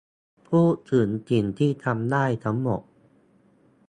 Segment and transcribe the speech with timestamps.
[0.47, 2.81] พูดถึงสิ่งที่ทำได้ทั้งหมด